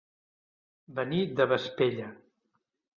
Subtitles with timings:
[1.01, 2.13] Venir de Vespella.